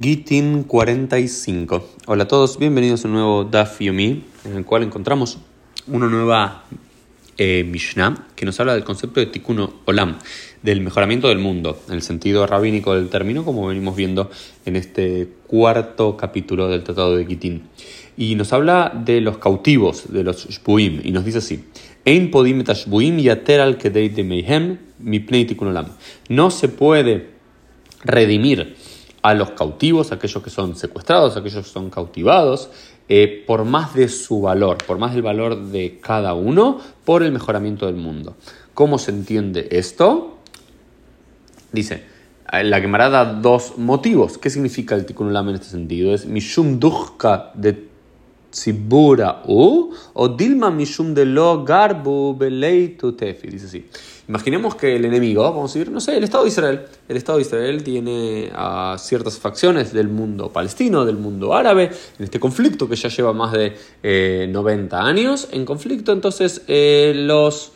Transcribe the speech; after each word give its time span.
Gitin 0.00 0.64
45. 0.64 1.88
Hola 2.06 2.24
a 2.24 2.28
todos, 2.28 2.58
bienvenidos 2.58 3.04
a 3.04 3.08
un 3.08 3.14
nuevo 3.14 3.44
Daf 3.44 3.80
Yomi, 3.80 4.24
en 4.44 4.56
el 4.56 4.64
cual 4.64 4.82
encontramos 4.82 5.38
una 5.86 6.08
nueva 6.08 6.64
eh, 7.38 7.62
Mishnah 7.62 8.26
que 8.34 8.44
nos 8.44 8.58
habla 8.58 8.74
del 8.74 8.82
concepto 8.82 9.20
de 9.20 9.26
Tikkun 9.26 9.70
Olam, 9.84 10.18
del 10.62 10.80
mejoramiento 10.80 11.28
del 11.28 11.38
mundo, 11.38 11.80
en 11.86 11.94
el 11.94 12.02
sentido 12.02 12.44
rabínico 12.44 12.96
del 12.96 13.08
término, 13.08 13.44
como 13.44 13.68
venimos 13.68 13.94
viendo 13.94 14.32
en 14.66 14.74
este 14.74 15.28
cuarto 15.46 16.16
capítulo 16.16 16.66
del 16.66 16.82
Tratado 16.82 17.16
de 17.16 17.26
Gitin. 17.26 17.62
Y 18.16 18.34
nos 18.34 18.52
habla 18.52 18.92
de 18.92 19.20
los 19.20 19.38
cautivos, 19.38 20.12
de 20.12 20.24
los 20.24 20.48
Shbuim, 20.48 21.02
y 21.04 21.12
nos 21.12 21.24
dice 21.24 21.38
así. 21.38 21.64
No 26.28 26.50
se 26.50 26.68
puede 26.68 27.30
redimir 28.04 28.76
a 29.24 29.32
los 29.32 29.52
cautivos, 29.52 30.12
aquellos 30.12 30.42
que 30.42 30.50
son 30.50 30.76
secuestrados, 30.76 31.34
aquellos 31.38 31.64
que 31.64 31.72
son 31.72 31.88
cautivados, 31.88 32.68
eh, 33.08 33.42
por 33.46 33.64
más 33.64 33.94
de 33.94 34.10
su 34.10 34.42
valor, 34.42 34.76
por 34.86 34.98
más 34.98 35.14
del 35.14 35.22
valor 35.22 35.58
de 35.70 35.98
cada 35.98 36.34
uno, 36.34 36.78
por 37.06 37.22
el 37.22 37.32
mejoramiento 37.32 37.86
del 37.86 37.94
mundo. 37.94 38.36
¿Cómo 38.74 38.98
se 38.98 39.12
entiende 39.12 39.68
esto? 39.70 40.36
Dice, 41.72 42.04
la 42.52 42.80
Gemara 42.82 43.08
da 43.08 43.24
dos 43.24 43.78
motivos. 43.78 44.36
¿Qué 44.36 44.50
significa 44.50 44.94
el 44.94 45.06
tikkun 45.06 45.34
en 45.34 45.54
este 45.54 45.68
sentido? 45.68 46.12
Es 46.12 46.26
mishum 46.26 46.78
de 47.54 47.88
tzibura 48.54 49.42
u 49.46 49.92
o 50.14 50.28
dilma 50.28 50.70
mishum 50.70 51.12
de 51.12 51.24
lo 51.24 51.64
garbu 51.64 52.38
tefi. 53.18 53.48
Dice 53.48 53.66
así. 53.66 53.84
Imaginemos 54.26 54.74
que 54.74 54.96
el 54.96 55.04
enemigo, 55.04 55.42
vamos 55.42 55.70
a 55.70 55.78
decir, 55.78 55.92
no 55.92 56.00
sé, 56.00 56.16
el 56.16 56.24
Estado 56.24 56.44
de 56.44 56.48
Israel. 56.48 56.86
El 57.08 57.16
Estado 57.18 57.36
de 57.36 57.42
Israel 57.42 57.82
tiene 57.82 58.50
a 58.54 58.96
ciertas 58.98 59.38
facciones 59.38 59.92
del 59.92 60.08
mundo 60.08 60.50
palestino, 60.50 61.04
del 61.04 61.16
mundo 61.16 61.54
árabe, 61.54 61.90
en 62.18 62.24
este 62.24 62.40
conflicto 62.40 62.88
que 62.88 62.96
ya 62.96 63.10
lleva 63.10 63.34
más 63.34 63.52
de 63.52 64.48
90 64.50 64.96
eh, 64.96 65.00
años 65.00 65.48
en 65.50 65.66
conflicto. 65.66 66.12
Entonces, 66.12 66.62
eh, 66.68 67.12
los, 67.14 67.72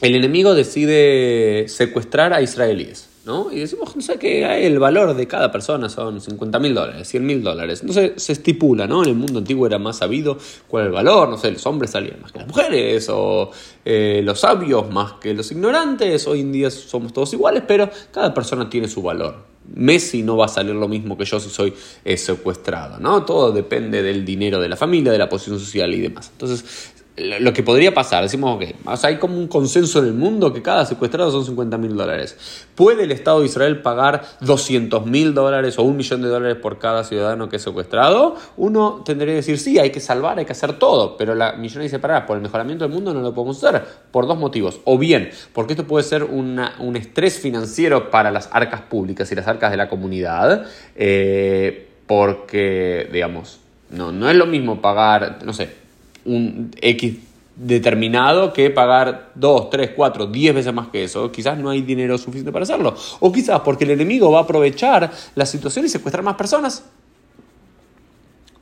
el 0.00 0.14
enemigo 0.14 0.54
decide 0.54 1.64
secuestrar 1.66 2.32
a 2.32 2.40
israelíes. 2.40 3.09
¿No? 3.30 3.52
Y 3.52 3.60
decimos, 3.60 3.94
no 3.94 4.02
sé, 4.02 4.18
que 4.18 4.66
el 4.66 4.80
valor 4.80 5.14
de 5.14 5.28
cada 5.28 5.52
persona 5.52 5.88
son 5.88 6.20
50 6.20 6.58
mil 6.58 6.74
dólares, 6.74 7.06
100 7.06 7.24
mil 7.24 7.42
dólares. 7.44 7.80
Entonces 7.80 8.20
se 8.20 8.32
estipula, 8.32 8.88
¿no? 8.88 9.04
En 9.04 9.10
el 9.10 9.14
mundo 9.14 9.38
antiguo 9.38 9.68
era 9.68 9.78
más 9.78 9.98
sabido 9.98 10.36
cuál 10.66 10.82
es 10.82 10.86
el 10.88 10.92
valor, 10.92 11.28
no 11.28 11.38
sé, 11.38 11.52
los 11.52 11.64
hombres 11.64 11.92
salían 11.92 12.20
más 12.20 12.32
que 12.32 12.40
las 12.40 12.48
mujeres, 12.48 13.08
o 13.08 13.52
eh, 13.84 14.20
los 14.24 14.40
sabios 14.40 14.90
más 14.90 15.12
que 15.20 15.32
los 15.32 15.52
ignorantes. 15.52 16.26
Hoy 16.26 16.40
en 16.40 16.50
día 16.50 16.70
somos 16.72 17.12
todos 17.12 17.32
iguales, 17.32 17.62
pero 17.68 17.88
cada 18.10 18.34
persona 18.34 18.68
tiene 18.68 18.88
su 18.88 19.00
valor. 19.00 19.48
Messi 19.72 20.24
no 20.24 20.36
va 20.36 20.46
a 20.46 20.48
salir 20.48 20.74
lo 20.74 20.88
mismo 20.88 21.16
que 21.16 21.24
yo 21.24 21.38
si 21.38 21.50
soy 21.50 21.72
eh, 22.04 22.16
secuestrado, 22.16 22.98
¿no? 22.98 23.24
Todo 23.24 23.52
depende 23.52 24.02
del 24.02 24.24
dinero 24.24 24.60
de 24.60 24.68
la 24.68 24.76
familia, 24.76 25.12
de 25.12 25.18
la 25.18 25.28
posición 25.28 25.60
social 25.60 25.94
y 25.94 26.00
demás. 26.00 26.30
Entonces, 26.32 26.92
lo 27.20 27.52
que 27.52 27.62
podría 27.62 27.92
pasar, 27.92 28.22
decimos, 28.22 28.58
que 28.58 28.74
hay 29.02 29.18
como 29.18 29.36
un 29.36 29.48
consenso 29.48 29.98
en 30.00 30.06
el 30.06 30.14
mundo 30.14 30.52
que 30.52 30.62
cada 30.62 30.86
secuestrado 30.86 31.30
son 31.30 31.44
50 31.44 31.78
mil 31.78 31.96
dólares. 31.96 32.66
¿Puede 32.74 33.04
el 33.04 33.12
Estado 33.12 33.40
de 33.40 33.46
Israel 33.46 33.82
pagar 33.82 34.22
200 34.40 35.06
mil 35.06 35.34
dólares 35.34 35.78
o 35.78 35.82
un 35.82 35.96
millón 35.96 36.22
de 36.22 36.28
dólares 36.28 36.56
por 36.56 36.78
cada 36.78 37.04
ciudadano 37.04 37.48
que 37.48 37.56
es 37.56 37.62
secuestrado? 37.62 38.36
Uno 38.56 39.02
tendría 39.04 39.32
que 39.32 39.36
decir, 39.36 39.58
sí, 39.58 39.78
hay 39.78 39.90
que 39.90 40.00
salvar, 40.00 40.38
hay 40.38 40.44
que 40.44 40.52
hacer 40.52 40.78
todo, 40.78 41.16
pero 41.16 41.34
la 41.34 41.52
millón 41.52 41.82
dice, 41.82 41.98
para 41.98 42.26
por 42.26 42.36
el 42.36 42.42
mejoramiento 42.42 42.84
del 42.84 42.92
mundo 42.92 43.12
no 43.12 43.20
lo 43.20 43.34
podemos 43.34 43.62
hacer, 43.62 43.82
por 44.10 44.26
dos 44.26 44.38
motivos. 44.38 44.80
O 44.84 44.98
bien, 44.98 45.30
porque 45.52 45.74
esto 45.74 45.86
puede 45.86 46.04
ser 46.04 46.24
un 46.24 46.96
estrés 46.96 47.38
financiero 47.38 48.10
para 48.10 48.30
las 48.30 48.48
arcas 48.52 48.80
públicas 48.82 49.30
y 49.30 49.34
las 49.34 49.46
arcas 49.46 49.70
de 49.70 49.76
la 49.76 49.88
comunidad, 49.88 50.66
eh, 50.96 51.88
porque, 52.06 53.08
digamos, 53.12 53.60
no, 53.90 54.12
no 54.12 54.28
es 54.28 54.36
lo 54.36 54.46
mismo 54.46 54.80
pagar, 54.80 55.38
no 55.44 55.52
sé, 55.52 55.80
un 56.24 56.70
X 56.80 57.16
determinado 57.56 58.52
que 58.52 58.70
pagar 58.70 59.32
2, 59.34 59.70
3, 59.70 59.90
4, 59.94 60.26
10 60.26 60.54
veces 60.54 60.72
más 60.72 60.88
que 60.88 61.04
eso. 61.04 61.30
Quizás 61.30 61.58
no 61.58 61.70
hay 61.70 61.82
dinero 61.82 62.16
suficiente 62.16 62.52
para 62.52 62.62
hacerlo. 62.62 62.94
O 63.20 63.30
quizás 63.30 63.60
porque 63.60 63.84
el 63.84 63.90
enemigo 63.90 64.30
va 64.30 64.40
a 64.40 64.42
aprovechar 64.42 65.10
la 65.34 65.46
situación 65.46 65.84
y 65.84 65.88
secuestrar 65.88 66.24
más 66.24 66.36
personas. 66.36 66.84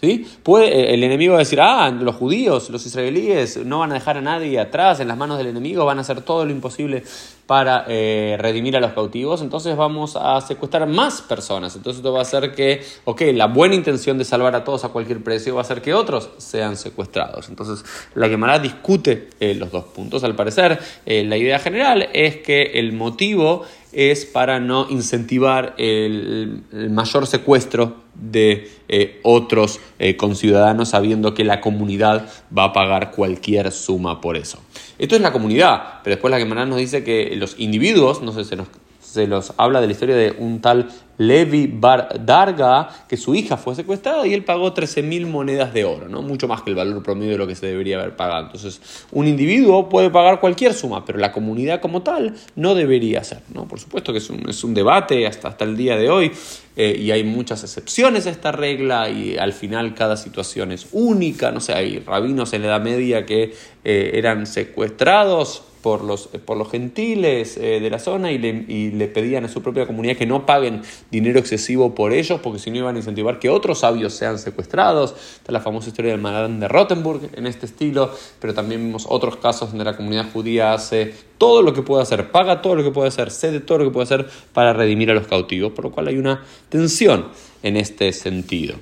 ¿Sí? 0.00 0.26
Puede 0.42 0.68
eh, 0.68 0.94
el 0.94 1.04
enemigo 1.04 1.36
decir, 1.36 1.60
ah, 1.60 1.90
los 1.90 2.14
judíos, 2.16 2.70
los 2.70 2.86
israelíes 2.86 3.58
no 3.58 3.80
van 3.80 3.90
a 3.90 3.94
dejar 3.94 4.16
a 4.16 4.22
nadie 4.22 4.58
atrás, 4.58 4.98
en 5.00 5.08
las 5.08 5.16
manos 5.18 5.36
del 5.36 5.48
enemigo 5.48 5.84
van 5.84 5.98
a 5.98 6.00
hacer 6.00 6.22
todo 6.22 6.46
lo 6.46 6.52
imposible 6.52 7.02
para 7.46 7.84
eh, 7.88 8.36
redimir 8.38 8.76
a 8.76 8.80
los 8.80 8.92
cautivos, 8.92 9.42
entonces 9.42 9.76
vamos 9.76 10.16
a 10.16 10.40
secuestrar 10.40 10.86
más 10.86 11.20
personas. 11.20 11.74
Entonces 11.76 11.98
esto 11.98 12.12
va 12.12 12.20
a 12.20 12.22
hacer 12.22 12.54
que, 12.54 12.82
ok, 13.04 13.22
la 13.34 13.46
buena 13.48 13.74
intención 13.74 14.16
de 14.16 14.24
salvar 14.24 14.54
a 14.54 14.64
todos 14.64 14.84
a 14.84 14.88
cualquier 14.90 15.22
precio 15.22 15.54
va 15.54 15.60
a 15.60 15.64
hacer 15.64 15.82
que 15.82 15.92
otros 15.92 16.30
sean 16.38 16.76
secuestrados. 16.76 17.48
Entonces 17.48 17.84
la 18.14 18.28
Gemara 18.28 18.58
discute 18.58 19.30
eh, 19.40 19.54
los 19.54 19.70
dos 19.70 19.84
puntos. 19.84 20.24
Al 20.24 20.36
parecer, 20.36 20.78
la 21.04 21.36
idea 21.36 21.58
general 21.58 22.08
es 22.12 22.36
que 22.36 22.62
el 22.74 22.92
motivo 22.92 23.64
es 23.92 24.24
para 24.26 24.60
no 24.60 24.86
incentivar 24.88 25.74
el, 25.78 26.62
mayor 26.90 27.26
secuestro 27.26 27.96
de 28.14 28.70
eh, 28.88 29.20
otros 29.22 29.80
eh, 29.98 30.16
conciudadanos 30.16 30.90
sabiendo 30.90 31.34
que 31.34 31.44
la 31.44 31.60
comunidad 31.60 32.28
va 32.56 32.64
a 32.64 32.72
pagar 32.72 33.10
cualquier 33.12 33.72
suma 33.72 34.20
por 34.20 34.36
eso. 34.36 34.58
Esto 34.98 35.16
es 35.16 35.22
la 35.22 35.32
comunidad, 35.32 36.00
pero 36.04 36.16
después 36.16 36.30
la 36.30 36.38
Gemara 36.38 36.66
nos 36.66 36.78
dice 36.78 37.04
que 37.04 37.34
los 37.36 37.56
individuos, 37.58 38.22
no 38.22 38.32
sé, 38.32 38.44
se 38.44 38.56
nos, 38.56 38.68
se 39.12 39.26
los 39.26 39.52
habla 39.56 39.80
de 39.80 39.86
la 39.86 39.92
historia 39.92 40.14
de 40.14 40.36
un 40.38 40.60
tal 40.60 40.88
Levi 41.18 41.66
Bar 41.66 42.24
Darga, 42.24 42.88
que 43.06 43.16
su 43.16 43.34
hija 43.34 43.58
fue 43.58 43.74
secuestrada 43.74 44.26
y 44.26 44.32
él 44.32 44.42
pagó 44.42 44.72
13.000 44.72 45.26
monedas 45.26 45.74
de 45.74 45.84
oro, 45.84 46.08
¿no? 46.08 46.22
mucho 46.22 46.48
más 46.48 46.62
que 46.62 46.70
el 46.70 46.76
valor 46.76 47.02
promedio 47.02 47.32
de 47.32 47.38
lo 47.38 47.46
que 47.46 47.54
se 47.54 47.66
debería 47.66 47.98
haber 47.98 48.16
pagado. 48.16 48.46
Entonces, 48.46 48.80
un 49.10 49.26
individuo 49.26 49.88
puede 49.88 50.08
pagar 50.08 50.40
cualquier 50.40 50.72
suma, 50.72 51.04
pero 51.04 51.18
la 51.18 51.30
comunidad 51.30 51.80
como 51.80 52.02
tal 52.02 52.34
no 52.56 52.74
debería 52.74 53.22
ser. 53.22 53.42
¿no? 53.52 53.68
Por 53.68 53.78
supuesto 53.80 54.12
que 54.12 54.18
es 54.18 54.30
un, 54.30 54.48
es 54.48 54.64
un 54.64 54.72
debate 54.72 55.26
hasta, 55.26 55.48
hasta 55.48 55.64
el 55.64 55.76
día 55.76 55.96
de 55.96 56.08
hoy 56.08 56.32
eh, 56.76 56.96
y 56.98 57.10
hay 57.10 57.24
muchas 57.24 57.64
excepciones 57.64 58.26
a 58.26 58.30
esta 58.30 58.52
regla 58.52 59.10
y 59.10 59.36
al 59.36 59.52
final 59.52 59.94
cada 59.94 60.16
situación 60.16 60.72
es 60.72 60.86
única. 60.92 61.50
No 61.50 61.60
sé, 61.60 61.74
hay 61.74 61.98
rabinos 61.98 62.54
en 62.54 62.62
la 62.62 62.68
Edad 62.68 62.80
Media 62.80 63.26
que 63.26 63.52
eh, 63.84 64.12
eran 64.14 64.46
secuestrados 64.46 65.64
por 65.82 66.04
los, 66.04 66.28
por 66.44 66.56
los 66.56 66.70
gentiles 66.70 67.56
eh, 67.56 67.80
de 67.80 67.90
la 67.90 67.98
zona 67.98 68.32
y 68.32 68.38
le, 68.38 68.48
y 68.68 68.90
le, 68.90 69.08
pedían 69.08 69.44
a 69.44 69.48
su 69.48 69.62
propia 69.62 69.86
comunidad 69.86 70.16
que 70.16 70.26
no 70.26 70.46
paguen 70.46 70.82
dinero 71.10 71.38
excesivo 71.38 71.94
por 71.94 72.12
ellos, 72.12 72.40
porque 72.40 72.58
si 72.58 72.70
no 72.70 72.76
iban 72.76 72.96
a 72.96 72.98
incentivar 72.98 73.38
que 73.38 73.48
otros 73.48 73.80
sabios 73.80 74.12
sean 74.12 74.38
secuestrados. 74.38 75.14
Está 75.36 75.52
la 75.52 75.60
famosa 75.60 75.88
historia 75.88 76.12
del 76.12 76.20
Magadán 76.20 76.60
de 76.60 76.68
Rottenburg 76.68 77.30
en 77.34 77.46
este 77.46 77.66
estilo, 77.66 78.10
pero 78.40 78.54
también 78.54 78.84
vemos 78.84 79.06
otros 79.08 79.36
casos 79.36 79.70
donde 79.70 79.84
la 79.84 79.96
comunidad 79.96 80.30
judía 80.32 80.72
hace 80.72 81.14
todo 81.38 81.62
lo 81.62 81.72
que 81.72 81.82
puede 81.82 82.02
hacer, 82.02 82.30
paga 82.30 82.60
todo 82.60 82.74
lo 82.74 82.84
que 82.84 82.90
puede 82.90 83.08
hacer, 83.08 83.30
cede 83.30 83.60
todo 83.60 83.78
lo 83.78 83.84
que 83.84 83.90
puede 83.90 84.04
hacer 84.04 84.28
para 84.52 84.72
redimir 84.72 85.10
a 85.10 85.14
los 85.14 85.26
cautivos, 85.26 85.72
por 85.72 85.86
lo 85.86 85.90
cual 85.90 86.08
hay 86.08 86.18
una 86.18 86.44
tensión 86.68 87.28
en 87.62 87.76
este 87.76 88.12
sentido. 88.12 88.76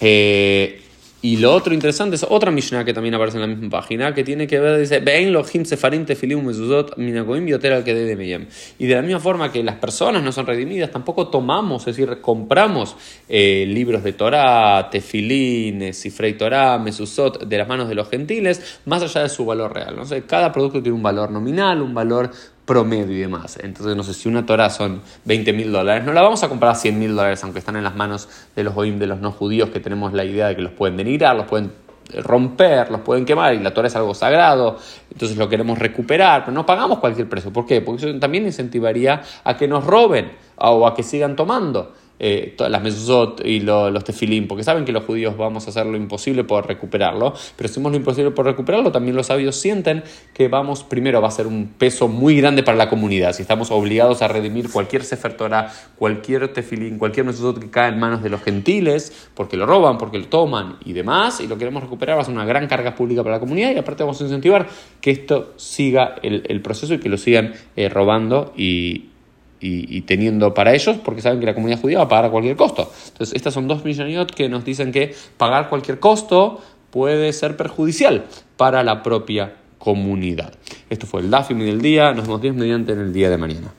Eh, 0.00 0.82
y 1.22 1.36
lo 1.36 1.52
otro 1.52 1.74
interesante 1.74 2.16
es 2.16 2.24
otra 2.26 2.50
Mishnah 2.50 2.84
que 2.84 2.94
también 2.94 3.14
aparece 3.14 3.36
en 3.36 3.42
la 3.42 3.46
misma 3.46 3.68
página, 3.68 4.14
que 4.14 4.24
tiene 4.24 4.46
que 4.46 4.58
ver, 4.58 4.80
dice, 4.80 4.96
Y 8.78 8.86
de 8.86 8.94
la 8.94 9.02
misma 9.02 9.20
forma 9.20 9.52
que 9.52 9.62
las 9.62 9.74
personas 9.76 10.22
no 10.22 10.32
son 10.32 10.46
redimidas, 10.46 10.90
tampoco 10.90 11.28
tomamos, 11.28 11.86
es 11.86 11.96
decir, 11.96 12.20
compramos 12.22 12.96
eh, 13.28 13.66
libros 13.68 14.02
de 14.02 14.14
Torah, 14.14 14.88
tefilín, 14.90 15.92
Sifrei 15.92 16.38
Torah, 16.38 16.78
Mesuzot, 16.78 17.44
de 17.44 17.58
las 17.58 17.68
manos 17.68 17.90
de 17.90 17.94
los 17.94 18.08
gentiles, 18.08 18.80
más 18.86 19.02
allá 19.02 19.22
de 19.22 19.28
su 19.28 19.44
valor 19.44 19.74
real. 19.74 19.96
¿no? 19.96 20.04
cada 20.26 20.50
producto 20.52 20.82
tiene 20.82 20.96
un 20.96 21.02
valor 21.02 21.30
nominal, 21.30 21.82
un 21.82 21.92
valor 21.92 22.30
promedio 22.70 23.16
y 23.16 23.18
demás. 23.18 23.58
Entonces, 23.60 23.96
no 23.96 24.04
sé, 24.04 24.14
si 24.14 24.28
una 24.28 24.46
Torah 24.46 24.70
son 24.70 25.02
20 25.24 25.52
mil 25.52 25.72
dólares, 25.72 26.04
no 26.04 26.12
la 26.12 26.22
vamos 26.22 26.44
a 26.44 26.48
comprar 26.48 26.70
a 26.70 26.74
100 26.76 27.00
mil 27.00 27.16
dólares, 27.16 27.42
aunque 27.42 27.58
están 27.58 27.74
en 27.74 27.82
las 27.82 27.96
manos 27.96 28.28
de 28.54 28.62
los 28.62 28.76
de 28.76 29.06
los 29.08 29.18
no 29.18 29.32
judíos, 29.32 29.70
que 29.70 29.80
tenemos 29.80 30.12
la 30.12 30.24
idea 30.24 30.46
de 30.46 30.54
que 30.54 30.62
los 30.62 30.70
pueden 30.70 30.96
denigrar, 30.96 31.34
los 31.34 31.46
pueden 31.46 31.72
romper, 32.22 32.88
los 32.92 33.00
pueden 33.00 33.24
quemar, 33.24 33.54
y 33.54 33.58
la 33.58 33.74
Torah 33.74 33.88
es 33.88 33.96
algo 33.96 34.14
sagrado, 34.14 34.78
entonces 35.10 35.36
lo 35.36 35.48
queremos 35.48 35.80
recuperar, 35.80 36.44
pero 36.44 36.54
no 36.54 36.64
pagamos 36.64 37.00
cualquier 37.00 37.28
precio. 37.28 37.52
¿Por 37.52 37.66
qué? 37.66 37.80
Porque 37.80 38.06
eso 38.08 38.20
también 38.20 38.46
incentivaría 38.46 39.20
a 39.42 39.56
que 39.56 39.66
nos 39.66 39.84
roben 39.84 40.30
o 40.54 40.86
a 40.86 40.94
que 40.94 41.02
sigan 41.02 41.34
tomando 41.34 41.92
eh, 42.22 42.52
todas 42.54 42.70
las 42.70 42.82
mesuzot 42.82 43.44
y 43.44 43.60
los 43.60 44.04
tefilín, 44.04 44.46
porque 44.46 44.62
saben 44.62 44.84
que 44.84 44.92
los 44.92 45.04
judíos 45.04 45.38
vamos 45.38 45.66
a 45.66 45.70
hacer 45.70 45.86
lo 45.86 45.96
imposible 45.96 46.44
por 46.44 46.66
recuperarlo, 46.66 47.32
pero 47.56 47.68
si 47.68 47.72
hacemos 47.72 47.92
lo 47.92 47.96
imposible 47.96 48.30
por 48.30 48.44
recuperarlo, 48.44 48.92
también 48.92 49.16
los 49.16 49.28
sabios 49.28 49.56
sienten 49.56 50.04
que 50.34 50.48
vamos, 50.48 50.84
primero 50.84 51.22
va 51.22 51.28
a 51.28 51.30
ser 51.30 51.46
un 51.46 51.68
peso 51.78 52.08
muy 52.08 52.36
grande 52.36 52.62
para 52.62 52.76
la 52.76 52.90
comunidad, 52.90 53.32
si 53.32 53.40
estamos 53.40 53.70
obligados 53.70 54.20
a 54.20 54.28
redimir 54.28 54.70
cualquier 54.70 55.02
Sefer 55.02 55.34
Torah, 55.34 55.72
cualquier 55.96 56.52
tefilín, 56.52 56.98
cualquier 56.98 57.24
mesuzot 57.24 57.58
que 57.58 57.70
cae 57.70 57.88
en 57.88 57.98
manos 57.98 58.22
de 58.22 58.28
los 58.28 58.42
gentiles, 58.42 59.30
porque 59.34 59.56
lo 59.56 59.64
roban, 59.64 59.96
porque 59.96 60.18
lo 60.18 60.28
toman 60.28 60.76
y 60.84 60.92
demás, 60.92 61.40
y 61.40 61.46
lo 61.46 61.56
queremos 61.56 61.82
recuperar, 61.82 62.18
va 62.18 62.22
a 62.22 62.24
ser 62.26 62.34
una 62.34 62.44
gran 62.44 62.66
carga 62.66 62.94
pública 62.94 63.22
para 63.22 63.36
la 63.36 63.40
comunidad 63.40 63.72
y 63.72 63.78
aparte 63.78 64.02
vamos 64.02 64.20
a 64.20 64.24
incentivar 64.24 64.68
que 65.00 65.10
esto 65.10 65.54
siga 65.56 66.16
el, 66.22 66.60
proceso 66.60 66.92
y 66.92 66.98
que 66.98 67.08
lo 67.08 67.16
sigan 67.16 67.54
eh, 67.76 67.88
robando 67.88 68.52
y, 68.56 69.09
y, 69.60 70.00
teniendo 70.02 70.54
para 70.54 70.74
ellos, 70.74 70.96
porque 71.04 71.20
saben 71.20 71.40
que 71.40 71.46
la 71.46 71.54
comunidad 71.54 71.80
judía 71.80 71.98
va 71.98 72.04
a 72.04 72.08
pagar 72.08 72.24
a 72.26 72.30
cualquier 72.30 72.56
costo. 72.56 72.90
Entonces, 73.08 73.36
estas 73.36 73.52
son 73.52 73.68
dos 73.68 73.84
millonarios 73.84 74.26
que 74.34 74.48
nos 74.48 74.64
dicen 74.64 74.90
que 74.92 75.14
pagar 75.36 75.68
cualquier 75.68 76.00
costo 76.00 76.60
puede 76.90 77.32
ser 77.32 77.56
perjudicial 77.56 78.24
para 78.56 78.82
la 78.82 79.02
propia 79.02 79.54
comunidad. 79.78 80.54
Esto 80.88 81.06
fue 81.06 81.20
el 81.20 81.30
Dafim 81.30 81.58
del 81.58 81.80
día. 81.80 82.12
Nos 82.12 82.26
vemos 82.26 82.42
Dios 82.42 82.56
mediante 82.56 82.92
en 82.92 83.00
el 83.00 83.12
día 83.12 83.30
de 83.30 83.36
mañana. 83.36 83.72